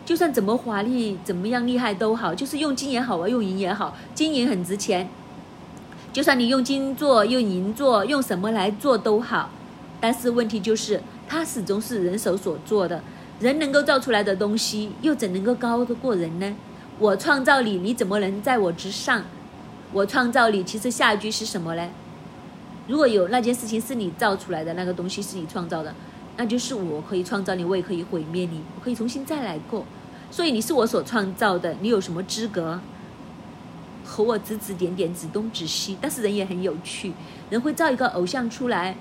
[0.08, 5.10] 就算怎么华丽，怎么样厉害都好，就是用金也好，用银也好，金银很值钱。
[6.14, 9.50] 就算你用金做，用银做，用什么来做都好，
[10.00, 13.04] 但是问题就是，它始终是人手所做的。
[13.42, 16.56] 人能够造出来的东西，又怎能够高得过人呢？
[17.00, 19.26] 我创造你，你怎么能在我之上？
[19.92, 21.90] 我创造你，其实下一句是什么呢？
[22.88, 25.94] 如果有那件事情是你造出来的，那个东西是你创造的，
[26.38, 29.86] 那就是我可以创造你，我也可以毁灭你，我可以重新再来过。
[30.38, 32.80] 所以你是我所创造的，你有什么资格
[34.06, 35.98] 和我指指点点、指东指西？
[36.00, 37.12] 但是人也很有趣，
[37.50, 38.96] 人会造一个偶像出来，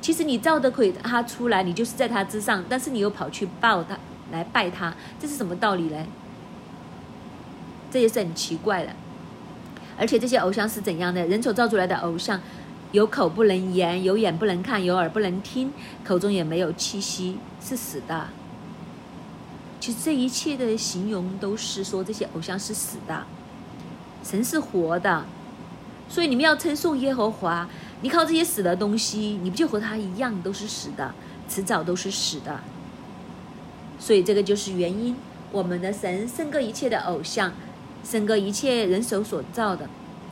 [0.00, 3.98] 其实你造的可以他出来，你就是在他之上，但是你又跑去抱他
[4.30, 6.06] 来拜他，这是什么道理呢？
[7.90, 8.92] 这也是很奇怪的。
[9.98, 11.26] 而且这些偶像是怎样的？
[11.26, 12.40] 人所造出来的偶像，
[12.92, 15.72] 有口不能言，有眼不能看，有耳不能听，
[16.04, 18.28] 口中也没有气息，是死的。
[19.80, 23.24] 其实这一切的形容都是说这些偶像是死的，
[24.22, 25.24] 神是活的，
[26.06, 27.68] 所以你们要称颂耶和华。
[28.02, 31.14] 你靠这些死的东西，你不就和他一样都是死的，
[31.48, 32.60] 迟早都是死的。
[33.98, 35.16] 所以这个就是原因，
[35.50, 37.52] 我们的神胜过一切的偶像，
[38.04, 39.88] 胜过一切人手所造的，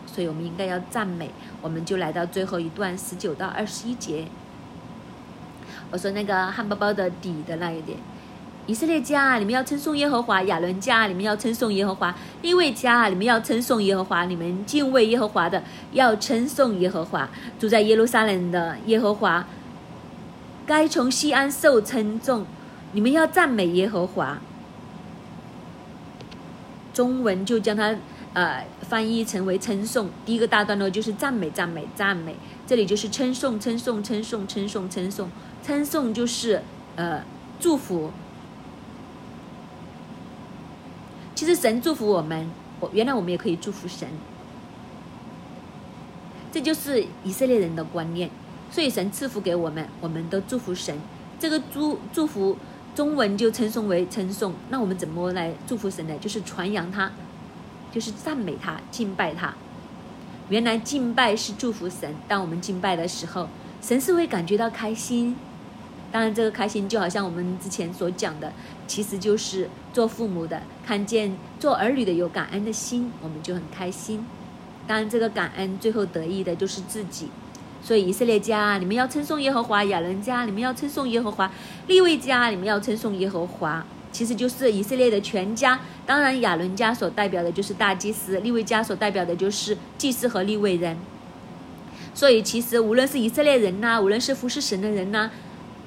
[0.06, 1.30] 所以我们应该要赞美。
[1.60, 4.26] 我们就来到最后一段十九到二十一节。
[5.90, 7.98] 我说那个汉堡包的底的那一点，
[8.68, 17.26] 以色列家，你们要称颂耶和华；亚伦家，你们要称颂耶和华；利未家，你们要称颂耶和华；你们敬畏耶和华的，要称颂耶和华。
[17.58, 19.46] 住在耶路撒冷的耶和华，
[20.66, 22.44] 该从西安受称颂。
[22.92, 24.38] 你们要赞美耶和华，
[26.92, 27.96] 中文就将它
[28.34, 30.10] 呃翻译成为称颂。
[30.26, 32.36] 第一个大段落就是赞美，赞美，赞美。
[32.66, 35.30] 这里就是称颂，称颂，称颂，称颂，称颂，
[35.64, 36.60] 称颂就是
[36.96, 37.22] 呃
[37.58, 38.12] 祝福。
[41.38, 44.08] 其实神祝福我们，我原来我们也可以祝福神。
[46.50, 48.28] 这就是以色列人的观念，
[48.72, 50.98] 所以神赐福给我们，我们都祝福神。
[51.38, 52.56] 这个祝祝福。
[52.96, 56.18] 中文就称颂为称颂，那我们怎么来祝福神呢？
[56.18, 57.12] 就是传扬他，
[57.92, 59.54] 就是赞美他，敬拜他。
[60.48, 63.48] 原来敬拜是祝福神，当我们敬拜的时候，
[63.80, 65.36] 神是会感觉到开心。
[66.10, 68.52] 当然，这个开心就好像我们之前所讲的，
[68.86, 74.24] 其实就是做父母的看见做儿女的有感恩的心，我们就很开心。
[74.86, 77.28] 当然，这个感恩最后得益的就是自己。
[77.82, 81.48] 所以以色列家，你们要称颂耶和华；亚伦家，你们要称颂耶和华；
[81.86, 83.86] 利未家，你们要称颂耶和华。
[84.10, 85.78] 其实就是以色列的全家。
[86.06, 90.96] 当然，亚伦家所代表的就是大祭司，利未家所代表的就是祭司和利未人。
[92.14, 95.30] 所以，其实无论是以色列人呐，无论是服侍神的人呐，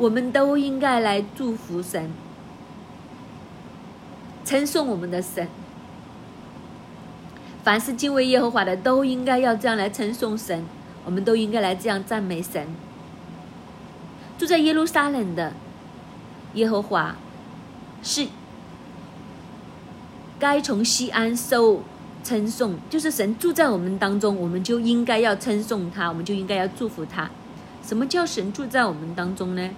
[0.02, 2.10] 我们都应该来祝福神，
[4.44, 5.48] 称颂我们的神。
[7.64, 10.66] 凡是敬畏耶和华的，都应该要这样来称颂神。
[11.06, 12.68] 我们都应该来这样赞美神。
[14.40, 15.54] 住在耶路撒冷的
[16.56, 17.16] 耶和华，
[18.02, 18.26] 是
[20.40, 21.84] 该从西安受
[22.24, 27.30] 称颂，就是神住在我们当中，我们就应该要称颂他，我们就应该要祝福他。
[27.84, 29.70] 什么叫神住在我们当中呢？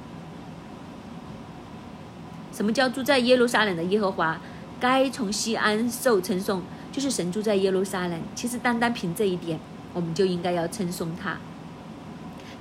[2.53, 4.39] 什么叫住在耶路撒冷的耶和华
[4.79, 6.61] 该从西安受称颂？
[6.91, 8.21] 就是神住在耶路撒冷。
[8.35, 9.59] 其实单单凭这一点。
[9.95, 11.37] 我们就应该要称颂他，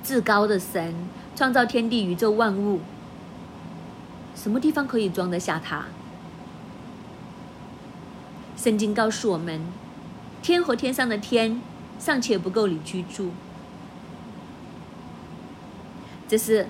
[0.03, 0.93] 至高的神
[1.35, 2.79] 创造天地宇宙万物，
[4.35, 5.85] 什么地方可以装得下他？
[8.55, 9.61] 圣经告诉我们，
[10.43, 11.59] 天和天上的天
[11.97, 13.31] 尚且不够你居住，
[16.27, 16.67] 这是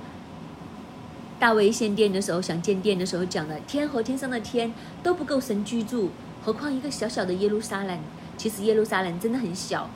[1.43, 6.09] 大卫献殿的时候想建殿的时候讲的，天和天上的天都不够神居住，
[6.41, 7.99] 何况一个小小的耶路撒冷？
[8.37, 9.89] 其实耶路撒冷真的很小。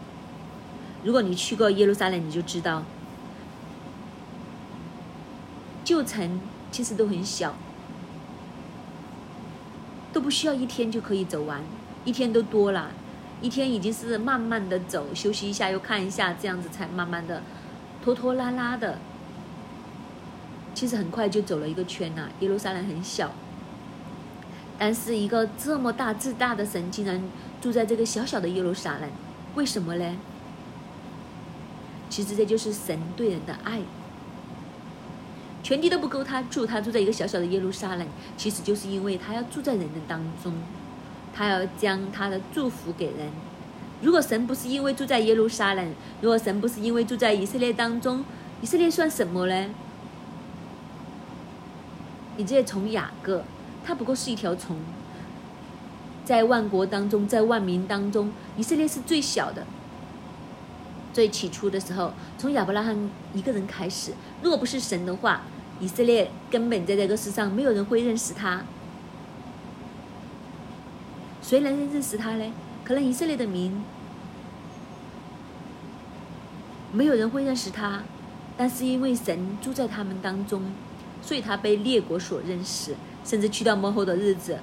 [1.05, 2.83] 如果你去过耶路撒冷，你就知道，
[5.85, 7.55] 旧城其实都很小，
[10.11, 11.61] 都不需要一天就可以走完，
[12.03, 12.91] 一天都多了，
[13.41, 17.41] 一天已经是慢慢的走，休息一下又看一下，这样子才慢慢的
[18.03, 18.99] 拖拖拉拉的，
[20.77, 22.29] 其实很快就走了一个圈呐。
[22.39, 23.31] 耶路撒冷很小，
[24.77, 27.19] 但是一个这么大自大的神竟然
[27.59, 29.09] 住在这个小小的耶路撒冷，
[29.55, 30.17] 为什么呢？
[32.11, 33.81] 其实这就是神对人的爱，
[35.63, 40.53] 全地都不够他住，他住在一个小小的耶路撒冷，其实就是因为他要住在人的当中，
[41.33, 43.31] 他要将他的祝福给人。
[44.03, 48.23] 如果神不是因为住在耶路撒冷，如果神不是因为住在以色列当中，
[48.61, 49.69] 以色列算什么呢？
[52.37, 53.43] 你这些虫雅各，
[53.83, 54.77] 它不过是一条虫，
[56.23, 59.65] 在万国当中，在万民当中，以色列是最小的。
[61.13, 64.13] 最起初的时候，从亚伯拉罕一个人开始。
[64.43, 65.41] 如果不是神的话，
[65.79, 68.61] 以色列根本在这个世上没有人会认识他。
[71.41, 72.53] 谁能认识他呢？
[72.83, 73.83] 可能以色列的民
[76.91, 78.03] 没有人会认识他，
[78.55, 80.61] 但是因为神住在他们当中，
[81.27, 82.95] 所以他被列国所认识。
[83.25, 84.57] 甚至去到末后的日子，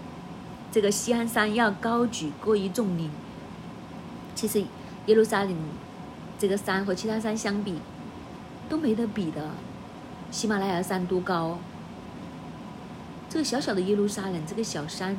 [0.73, 3.11] 这个西安山要高举过于众岭。
[4.35, 4.65] 其实
[5.05, 5.55] 耶路撒冷。
[6.37, 7.79] 这个山和其他山相比，
[8.69, 9.51] 都没得比的。
[10.31, 11.59] 喜马拉雅山多高？
[13.31, 15.17] 这个小小的耶路撒冷，这个小山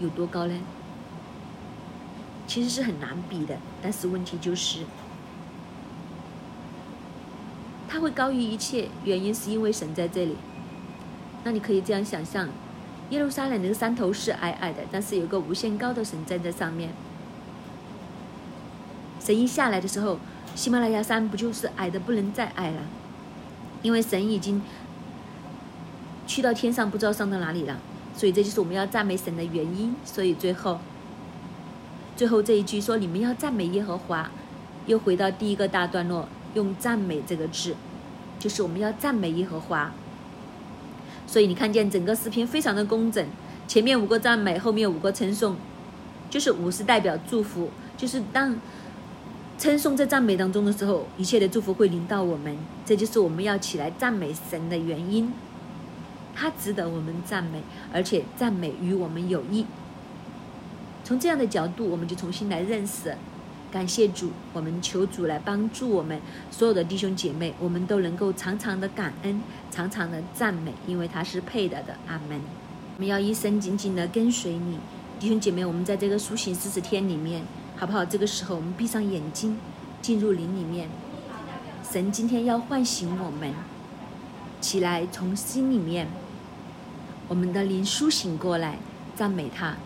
[0.00, 0.58] 有多高呢？
[2.46, 3.56] 其实是很难比的。
[3.80, 4.80] 但是问题就是，
[7.88, 10.36] 它会高于一切，原因是因为神在这里。
[11.44, 12.48] 那你可以这样想象：
[13.10, 16.90] 耶路撒冷那个山头是矮矮的，但是有个无限高的神站在上面。
[19.18, 20.18] 神一下来的时候，
[20.54, 22.82] 喜马拉雅山不就是矮的不能再矮了？
[23.82, 24.62] 因为神已经
[26.26, 27.78] 去到天上，不知道上到哪里了。
[28.14, 29.94] 所以这就是我们要赞美神的原因。
[30.04, 30.78] 所以最后，
[32.16, 34.30] 最后这一句说：“你们要赞美耶和华。”
[34.86, 37.76] 又回到第一个大段落，用“赞美”这个字，
[38.38, 39.92] 就是我们要赞美耶和华。
[41.30, 43.24] 所以你看见整个诗篇非常的工整，
[43.68, 45.54] 前面五个赞美，后面五个称颂，
[46.28, 48.58] 就是五是代表祝福，就是当
[49.56, 52.58] 称颂在赞美当中的时候，一切的祝福会临到我们。
[52.84, 55.32] 这就是我们要起来赞美神的原因，
[56.34, 57.62] 他值得我们赞美，
[57.92, 59.66] 而且赞美与我们有益。
[61.04, 63.16] 从这样的角度，我们就重新来认识。
[63.70, 69.40] 感谢主，我们求主来帮助我们所有的弟兄姐妹，我们都能够常常的感恩，
[69.70, 71.94] 常常的赞美，因为他是配得的。
[72.08, 72.40] 阿门。
[72.96, 74.78] 我们要一生紧紧的跟随你，
[75.20, 77.42] 弟兄姐妹，我们在这个苏醒四十天里面，
[77.76, 78.04] 好不好？
[78.04, 79.56] 这个时候我们闭上眼睛，
[80.02, 80.88] 进入灵里面。
[81.88, 83.54] 神今天要唤醒我们，
[84.60, 86.08] 起来从心里面，
[87.28, 88.78] 我们的灵苏醒过来，
[89.14, 89.76] 赞美他，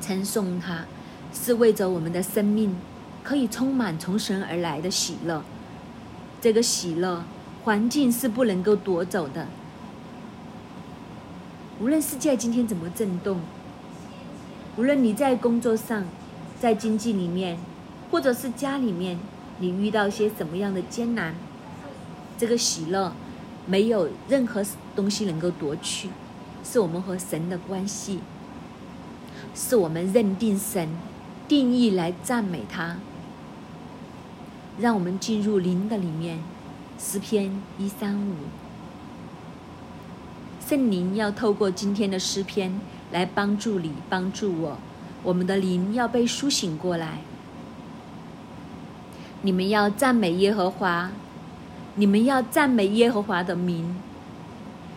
[0.00, 0.86] 称颂他。
[1.32, 2.76] 是为着我们的生命
[3.22, 5.42] 可以充满从神而来的喜乐，
[6.40, 7.24] 这个喜乐
[7.64, 9.46] 环境是不能够夺走的。
[11.80, 13.40] 无论世界今天怎么震动，
[14.76, 16.04] 无论你在工作上、
[16.60, 17.58] 在经济里面，
[18.10, 19.18] 或者是家里面，
[19.58, 21.34] 你遇到些什么样的艰难，
[22.36, 23.12] 这个喜乐
[23.66, 24.64] 没有任何
[24.96, 26.10] 东西能够夺去，
[26.64, 28.20] 是我们和神的关系，
[29.54, 30.88] 是我们认定神。
[31.50, 32.98] 定义来赞美他，
[34.78, 36.38] 让我们进入灵的里面。
[36.96, 38.34] 诗篇一三五，
[40.64, 42.80] 圣灵要透过今天的诗篇
[43.10, 44.78] 来帮助你，帮助我。
[45.24, 47.18] 我们的灵要被苏醒过来。
[49.42, 51.10] 你们要赞美耶和华，
[51.96, 53.96] 你们要赞美耶和华的名。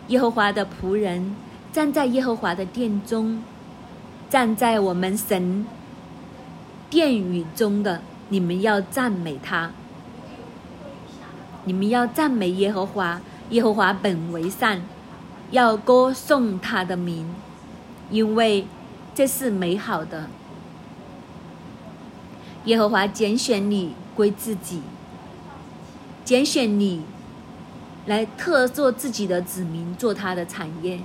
[0.06, 1.34] 耶和华的仆人
[1.72, 3.42] 站在耶和华的殿中，
[4.30, 5.66] 站在我们神。
[6.94, 9.72] 殿宇中的你们要赞美他，
[11.64, 13.20] 你们要赞美耶和华，
[13.50, 14.80] 耶和华本为善，
[15.50, 17.34] 要歌颂他的名，
[18.12, 18.68] 因为
[19.12, 20.28] 这是美好的。
[22.66, 24.80] 耶和华拣选你归自己，
[26.24, 27.02] 拣选你
[28.06, 31.00] 来特做自己的子民，做他的产业。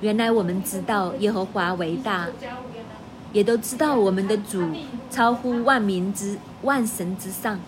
[0.00, 2.28] 原来我们知道耶和华伟大。
[3.32, 4.62] 也都知道我们的主
[5.10, 7.60] 超乎万民之万神之上。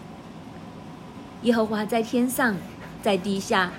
[1.42, 2.56] 耶和华在天上，
[3.02, 3.72] 在地下，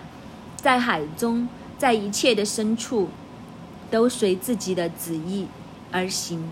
[0.55, 3.09] 在海中，在一切的深处，
[3.91, 5.47] 都随自己的旨意
[5.91, 6.49] 而行。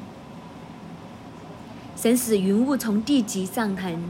[1.95, 4.09] 神使云雾从地极上腾，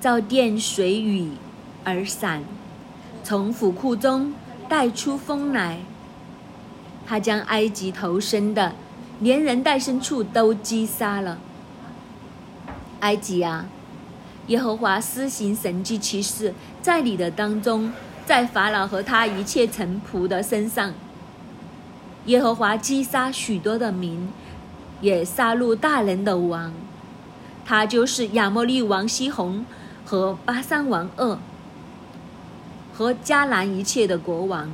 [0.00, 1.32] 照电水雨
[1.84, 2.42] 而散，
[3.22, 4.34] 从府库中
[4.68, 5.80] 带出风来。
[7.06, 8.72] 他将埃及投生的。
[9.20, 11.38] 连人带牲畜都击杀了。
[13.00, 13.66] 埃及啊，
[14.48, 17.92] 耶和华施行神迹奇事，在你的当中，
[18.26, 20.92] 在法老和他一切臣仆的身上。
[22.26, 24.28] 耶和华击杀许多的民，
[25.00, 26.72] 也杀戮大人的王。
[27.64, 29.64] 他就是亚摩利王西宏
[30.04, 31.38] 和巴山王鄂
[32.92, 34.70] 和迦南一切的国王，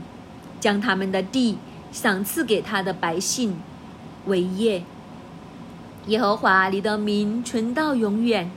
[0.58, 1.58] 将他们的地
[1.92, 3.56] 赏赐给他的百姓。
[4.26, 4.82] 为业，
[6.06, 8.50] 耶和华，你的名存到永远。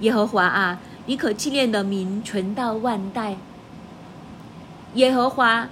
[0.00, 3.36] 耶和华啊，你可纪念的名存到万代。
[4.94, 5.68] 耶和华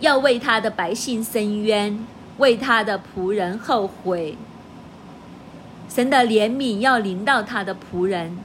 [0.00, 2.06] 要为他的百姓伸冤，
[2.38, 4.36] 为他的仆人后悔。
[5.88, 8.36] 神的怜悯要临到他的仆人。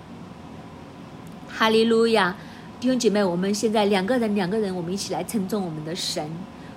[1.47, 2.35] 哈利路亚，
[2.79, 6.29] 弟兄姐妹，我们现在两个人，两个人，我们一起来称颂我们的神。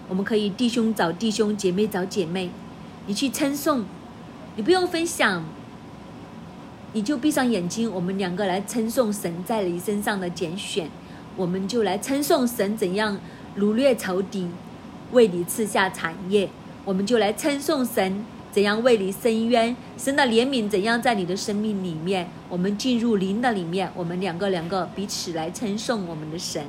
[0.08, 2.50] 我们可以弟兄找弟兄，姐妹找姐妹。
[3.08, 3.86] 你去称颂，
[4.54, 5.42] 你不用分享，
[6.92, 10.90] 你就闭上眼睛，我们两个来称颂神在你身上的拣选，
[11.34, 13.18] 我们就来称颂神怎样
[13.56, 14.48] 掳掠仇敌，
[15.12, 16.50] 为你赐下产业，
[16.84, 26.66] 我们就来称颂神怎样为你伸冤，神的怜悯怎样在你的生命里面，我们进入灵的里面，我们两个两个彼此来称颂我们的神，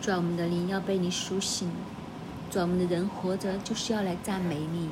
[0.00, 1.70] 主要我们的灵要被你苏醒，
[2.50, 4.88] 主我们的人活着就是要来赞美你。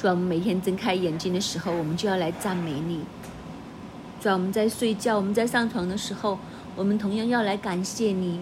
[0.00, 3.00] 主要我们每天睁开眼睛的时候，我们就要来赞美你。
[4.18, 6.38] 主要我们在睡觉、我们在上床的时候，
[6.74, 8.40] 我们同样要来感谢你。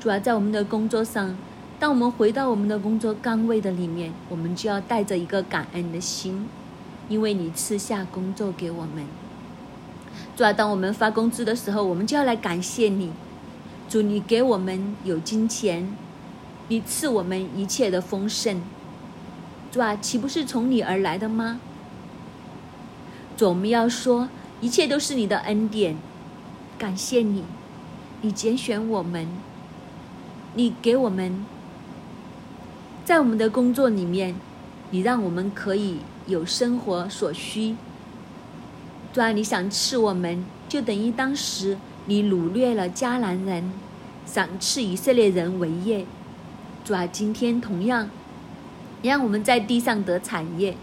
[0.00, 1.36] 主要在我们的工作上，
[1.78, 6.48] 当我们回到我们的工作岗位的里面，我们就要带着一个感恩的心，
[7.08, 9.06] 因为你赐下工作给我们。
[10.36, 13.12] 主啊，当我们发工资的时候，我们就要来感谢你。
[13.88, 15.96] 主，你给我们有金钱，
[16.66, 18.60] 你赐我们一切的丰盛。
[19.74, 21.58] 主啊，岂不是从你而来的吗？
[23.36, 24.28] 主，我们要说，
[24.60, 25.96] 一切都是你的恩典，
[26.78, 27.42] 感谢你，
[28.20, 29.26] 你拣选我们，
[30.54, 31.44] 你给我们，
[33.04, 34.36] 在我们的工作里面，
[34.90, 35.96] 你让我们可以
[36.28, 37.74] 有生活所需。
[39.12, 43.72] 主啊，你想赐我们，就等于当时你掳掠了迦南人，
[44.24, 46.06] 赏赐以色列人为业。
[46.84, 48.08] 主啊，今天同样，
[49.10, 50.76] 让我们在地上得产业。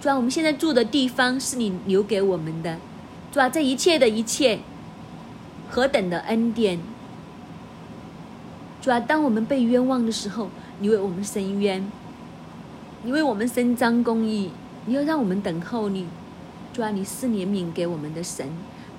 [0.00, 2.78] 主啊，我们现在住的地方是你留给我们的。
[3.32, 4.60] 主啊，这一切的一切，
[5.68, 6.78] 何等的恩典！
[8.80, 10.48] 主啊，当我们被冤枉的时候，
[10.80, 11.90] 你为我们伸冤，
[13.02, 14.50] 你为我们伸张公义。
[14.86, 16.06] 你要让我们等候你，
[16.72, 18.48] 主啊，你是怜悯给我们的神，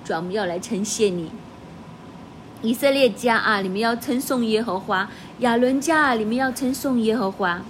[0.04, 1.30] 主啊，我们要来称谢你。
[2.62, 5.06] 以色列家啊，你们要称颂耶和华；
[5.38, 7.62] 亚伦家啊，你们要称颂耶和华；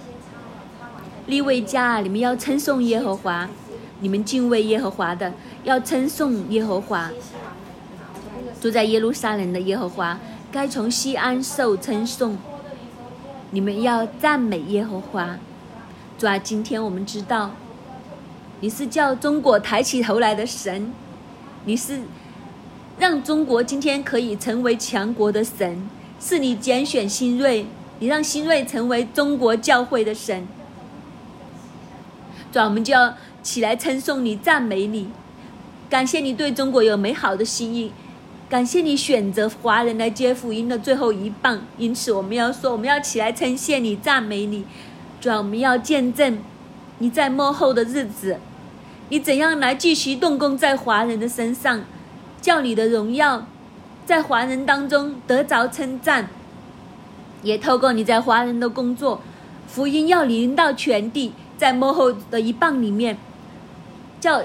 [1.27, 3.49] 利未家啊，你们要称颂耶和华。
[4.01, 5.31] 你们敬畏耶和华的，
[5.63, 7.11] 要称颂耶和华。
[8.59, 10.17] 住在耶路撒冷的耶和华，
[10.51, 12.37] 该从西安受称颂。
[13.51, 15.37] 你们要赞美耶和华。
[16.17, 17.51] 主啊，今天我们知道。
[18.59, 20.91] 你是叫中国抬起头来的神，
[21.65, 22.01] 你是
[23.01, 25.89] 让中国今天可以成为强国的神，
[26.19, 27.65] 是你拣选新锐，
[27.97, 30.47] 你让新锐成为中国教会的神。
[32.51, 35.09] 主，我们就要起来称颂你、赞美你，
[35.89, 37.91] 感谢你对中国有美好的心意，
[38.47, 41.59] 感谢你选择华人来接福音的最后一棒。
[41.79, 44.63] 因此，我们要说，我们要起来称谢你、赞美你。
[45.19, 46.37] 主，我们要见证
[46.99, 48.37] 你在幕后的日子。
[49.09, 51.83] 你怎样来继续动工在华人的身上，
[52.41, 53.45] 叫你的荣耀
[54.05, 56.27] 在华人当中得着称赞？
[57.43, 59.21] 也透过你在华人的工作，
[59.67, 63.17] 福音要临到全地，在幕后的一棒里面，
[64.19, 64.41] 叫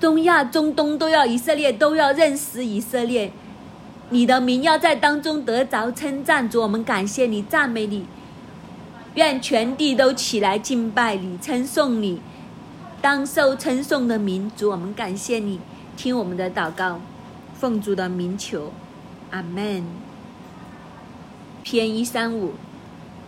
[0.00, 3.32] 东亚、中东都要以色列都要认识以色列，
[4.10, 6.50] 你的名要在当中得着称赞。
[6.50, 8.04] 主，我们感谢你，赞美你，
[9.14, 12.20] 愿全地都起来敬拜你，称颂你。
[13.00, 15.58] 当受称颂的民主，我们感谢你，
[15.96, 17.00] 听我们的祷告，
[17.54, 18.72] 奉主的名求，
[19.30, 19.84] 阿门。
[21.62, 22.54] 篇一三五，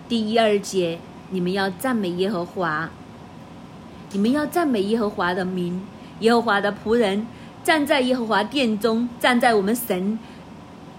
[0.09, 0.99] 第一二节，
[1.31, 2.91] 你们要赞美耶和华，
[4.12, 5.83] 你们要赞美耶和华的名，
[6.21, 7.27] 耶和华的仆人
[7.62, 10.19] 站在耶和华殿中，站在我们神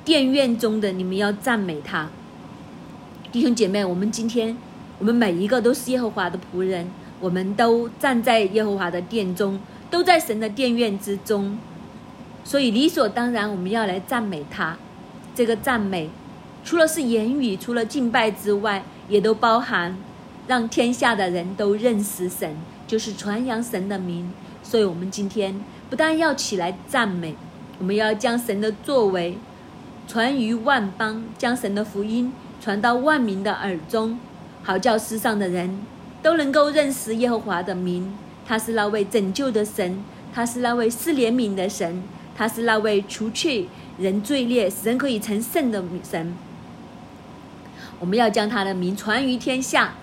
[0.06, 2.08] 殿院中的，你们要赞美他。
[3.32, 4.56] 弟兄姐妹，我们今天，
[4.98, 6.88] 我们每一个都是耶和华的仆人。
[7.22, 9.58] 我们都站在耶和华的殿中，
[9.96, 11.58] 都在神的殿院之中，
[12.44, 14.76] 所以理所当然，我们要来赞美他。
[15.34, 16.10] 这个赞美，
[16.66, 19.98] 除了是言语，除了敬拜之外，也都包含
[20.48, 24.30] 让天下的人都认识神，就是传扬神的名。
[24.62, 27.34] 所以，我们今天不但要起来赞美，
[27.80, 29.38] 我们要将神的作为
[30.10, 34.20] 传于万邦，将神的福音传到万民的耳中，
[34.62, 35.80] 好叫世上的人。
[36.22, 38.12] 都能够认识耶和华的名，
[38.48, 42.04] 他是那位拯救的神，他是那位施怜悯的神，
[42.38, 43.68] 他是那位除去
[43.98, 46.36] 人罪孽、使人可以成圣的神。
[48.00, 49.96] 我们要将他的名传于天下，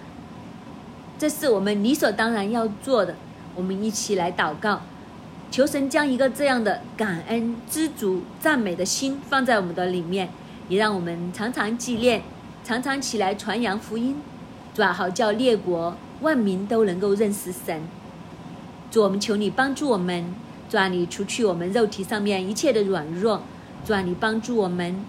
[1.18, 3.14] 这是我们理所当然要做的。
[3.54, 4.80] 我们一起来祷告，
[5.50, 10.30] 求神将一个这样的感恩、知足、赞美的心放在我们的里面，
[10.68, 12.22] 也让我们常常纪念，
[12.64, 14.16] 常常起来传扬福音，
[14.74, 15.94] 主啊，好叫列国。
[16.22, 17.82] 万民都能够认识神，
[18.92, 20.22] 主，我们求你帮助我们，
[20.68, 23.40] 主啊，你除去我们肉体上面一切的软弱，
[23.86, 25.02] 主啊，你帮助我们，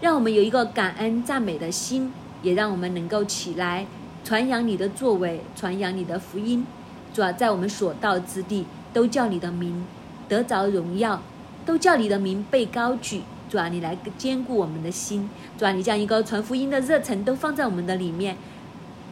[0.00, 2.12] 让我们有一个感恩赞美的心，
[2.42, 3.86] 也让我们能够起来
[4.24, 6.66] 传扬你的作为，传扬你的福音，
[7.14, 9.86] 主啊，在我们所到之地都叫你的名
[10.28, 11.22] 得着荣耀，
[11.64, 18.36] 都叫你的名被高举，主啊，你来兼顾我们的心，主啊，你将一个传福音的热忱都放在我们的里面，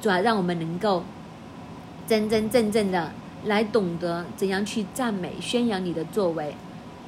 [0.02, 1.04] 主啊，让我们能够。
[2.08, 3.10] 真真正正的
[3.44, 6.54] 来懂得怎样去赞美、宣扬你的作为，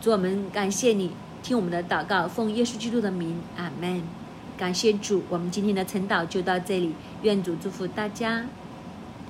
[0.00, 1.10] 主我们感谢你，
[1.42, 4.02] 听我们的祷告，奉耶稣基督的名，阿门。
[4.56, 8.44] 感谢主，我们今天的晨祷就到这里，愿主祝福大家。